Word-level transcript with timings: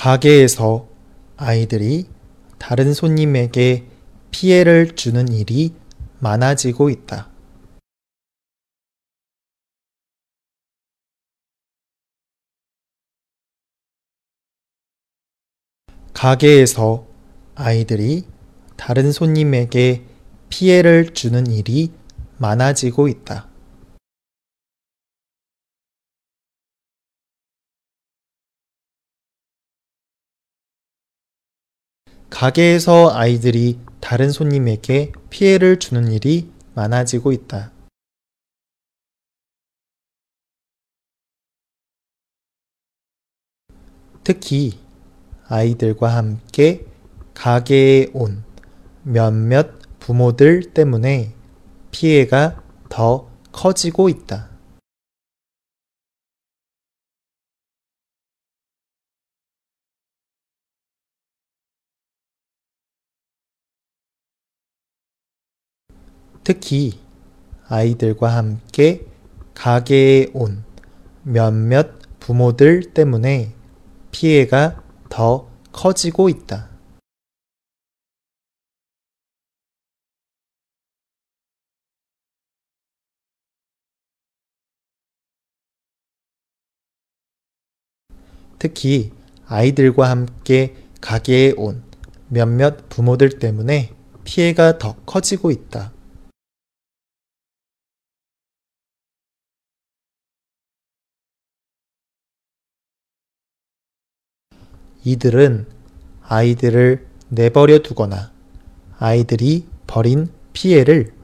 가게에서 0.00 0.88
아이들이 1.36 2.06
다른 2.56 2.94
손님에게 2.94 3.84
피해를 4.30 4.96
주는 4.96 5.28
일이 5.30 5.74
많아지고 6.20 6.88
있다. 6.88 7.28
가게에서 16.14 17.06
아이들이 17.54 18.24
다른 18.78 19.12
손님에게 19.12 20.06
피해를 20.48 21.12
주는 21.12 21.46
일이 21.46 21.92
많아지고 22.38 23.08
있다. 23.08 23.49
가게에서 32.30 33.10
아이들이 33.12 33.78
다른 34.00 34.30
손님에게 34.30 35.12
피해를 35.28 35.78
주는 35.78 36.10
일이 36.12 36.50
많아지고 36.74 37.32
있다. 37.32 37.72
특히 44.22 44.78
아이들과 45.48 46.14
함께 46.16 46.86
가게에 47.34 48.10
온 48.14 48.44
몇몇 49.02 49.80
부모들 49.98 50.72
때문에 50.72 51.34
피해가 51.90 52.62
더 52.88 53.28
커지고 53.50 54.08
있다. 54.08 54.49
특히 66.52 66.98
아이들과 67.68 68.36
함께 68.36 69.06
가게에 69.54 70.32
온 70.34 70.64
몇몇 71.22 71.92
부모들 72.18 72.92
때문에 72.92 73.54
피해가 74.10 74.82
더 75.08 75.48
커지고 75.70 76.28
있다. 76.28 76.68
특히 88.58 89.12
아이들과 89.46 90.10
함께 90.10 90.74
가게에 91.00 91.52
온 91.56 91.84
몇몇 92.26 92.88
부모들 92.88 93.38
때문에 93.38 93.94
피해가 94.24 94.78
더 94.78 94.96
커지고 95.06 95.52
있다. 95.52 95.92
이들은 105.04 105.66
아이들을 106.22 107.06
내버려 107.30 107.78
두거나 107.78 108.32
아이들이 108.98 109.66
벌인 109.86 110.28
피해를 110.52 111.14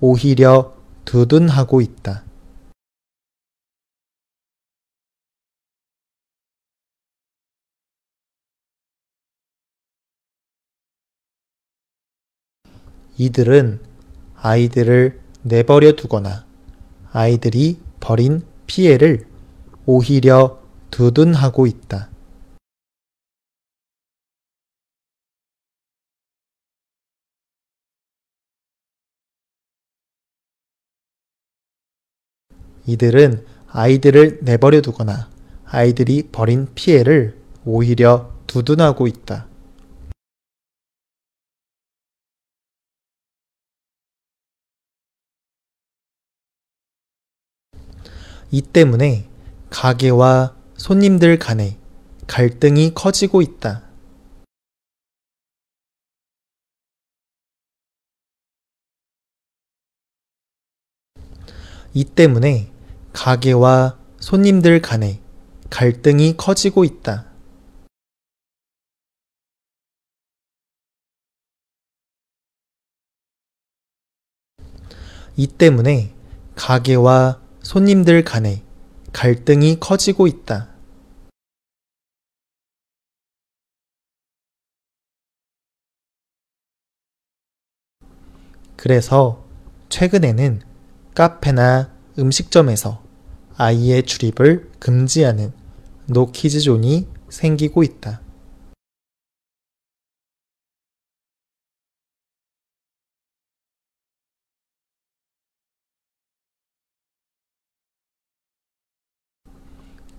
오히려 0.00 0.74
두둔하고 1.04 1.80
있다. 1.80 2.24
이들은 13.18 13.80
아이들을 14.36 15.20
내버려 15.42 15.92
두거나 15.92 16.46
아이들이 17.10 17.80
벌인 18.00 18.42
피해를 18.66 19.26
오히려 19.86 20.62
두둔하고 20.90 21.66
있다. 21.66 22.10
이들은 32.88 33.44
아이들을 33.66 34.38
내버려 34.40 34.80
두거나 34.80 35.28
아이들이 35.66 36.30
벌인 36.32 36.66
피해를 36.74 37.38
오히려 37.66 38.32
두둔하고 38.46 39.06
있다. 39.06 39.46
이 48.50 48.62
때문에 48.62 49.28
가게와 49.68 50.56
손님들 50.78 51.38
간에 51.38 51.76
갈등이 52.26 52.94
커지고 52.94 53.42
있다. 53.42 53.82
이 61.92 62.04
때문에 62.04 62.77
가게와 63.12 63.98
손님들 64.20 64.80
간에 64.80 65.20
갈등이 65.70 66.36
커지고 66.36 66.84
있다. 66.84 67.26
이 75.36 75.46
때문에 75.46 76.14
가게와 76.56 77.40
손님들 77.62 78.24
간에 78.24 78.64
갈등이 79.12 79.78
커지고 79.78 80.26
있다. 80.26 80.68
그래서 88.76 89.44
최근에는 89.88 90.62
카페나 91.14 91.97
음식점에서 92.18 93.00
아이의 93.56 94.02
출입을 94.02 94.70
금지하는 94.80 95.52
노키즈 96.06 96.60
존이 96.60 97.06
생기고 97.28 97.84
있다. 97.84 98.22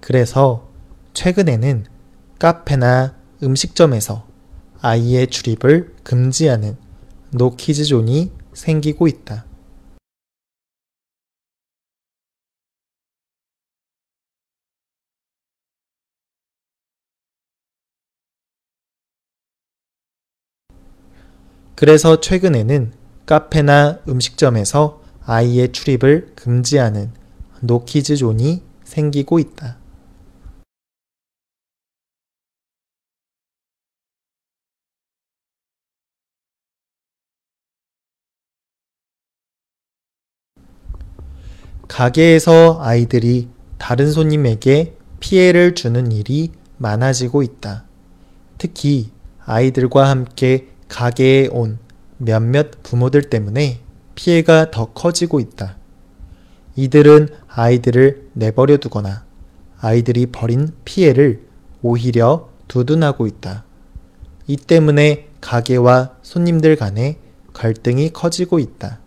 그래서 0.00 0.70
최근에는 1.14 1.84
카페나 2.38 3.16
음식점에서 3.42 4.26
아이의 4.80 5.26
출입을 5.26 5.96
금지하는 6.04 6.76
노키즈 7.32 7.84
존이 7.84 8.30
생기고 8.54 9.08
있다. 9.08 9.47
그래서 21.78 22.20
최근에는 22.20 22.92
카페나 23.24 24.00
음식점에서 24.08 25.00
아이의 25.24 25.70
출입을 25.70 26.32
금지하는 26.34 27.12
노키즈 27.60 28.16
존이 28.16 28.64
생기고 28.82 29.38
있다. 29.38 29.78
가게에서 41.86 42.80
아이들이 42.82 43.50
다른 43.78 44.10
손님에게 44.10 44.96
피해를 45.20 45.76
주는 45.76 46.10
일이 46.10 46.50
많아지고 46.78 47.44
있다. 47.44 47.84
특히 48.58 49.12
아이들과 49.44 50.10
함께 50.10 50.76
가게에 50.88 51.48
온 51.48 51.78
몇몇 52.16 52.82
부모들 52.82 53.30
때문에 53.30 53.80
피해가 54.14 54.70
더 54.70 54.86
커지고 54.86 55.40
있다. 55.40 55.76
이들은 56.76 57.28
아이들을 57.48 58.30
내버려 58.32 58.76
두거나 58.78 59.24
아이들이 59.80 60.26
벌인 60.26 60.72
피해를 60.84 61.46
오히려 61.82 62.48
두둔하고 62.66 63.26
있다. 63.26 63.64
이 64.46 64.56
때문에 64.56 65.28
가게와 65.40 66.16
손님들 66.22 66.76
간에 66.76 67.18
갈등이 67.52 68.10
커지고 68.10 68.58
있다. 68.58 69.00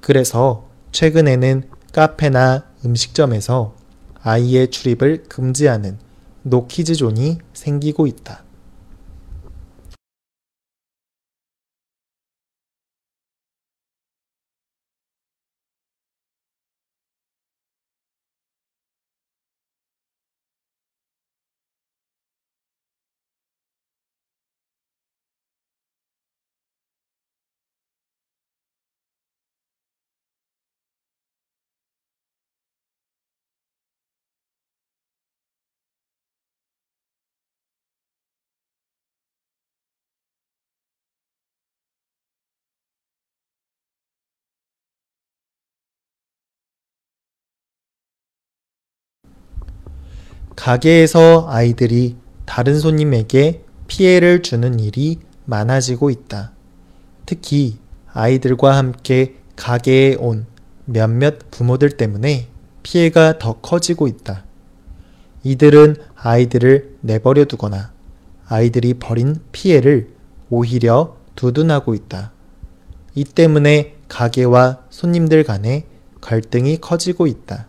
그래서 0.00 0.68
최근에는 0.92 1.64
카페나 1.92 2.64
음식점에서 2.84 3.74
아이의 4.22 4.70
출입을 4.70 5.24
금지하는 5.28 5.98
노키즈존이 6.42 7.38
생기고 7.52 8.06
있다. 8.06 8.44
가게에서 50.58 51.46
아이들이 51.48 52.16
다른 52.44 52.80
손님에게 52.80 53.62
피해를 53.86 54.42
주는 54.42 54.80
일이 54.80 55.20
많아지고 55.44 56.10
있다. 56.10 56.50
특히 57.26 57.78
아이들과 58.12 58.76
함께 58.76 59.36
가게에 59.54 60.16
온 60.16 60.46
몇몇 60.84 61.52
부모들 61.52 61.90
때문에 61.90 62.48
피해가 62.82 63.38
더 63.38 63.60
커지고 63.60 64.08
있다. 64.08 64.44
이들은 65.44 65.94
아이들을 66.16 66.96
내버려 67.02 67.44
두거나 67.44 67.92
아이들이 68.48 68.94
벌인 68.94 69.36
피해를 69.52 70.10
오히려 70.50 71.16
두둔하고 71.36 71.94
있다. 71.94 72.32
이 73.14 73.22
때문에 73.22 73.94
가게와 74.08 74.80
손님들 74.90 75.44
간의 75.44 75.84
갈등이 76.20 76.78
커지고 76.78 77.28
있다. 77.28 77.68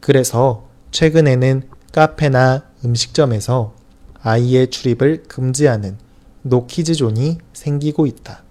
그래서 0.00 0.66
최근에는 0.92 1.68
카페나 1.92 2.62
음식점에서 2.84 3.74
아이의 4.22 4.70
출입을 4.70 5.24
금지하는 5.24 5.96
노키즈존이 6.42 7.38
생기고 7.52 8.06
있다. 8.06 8.42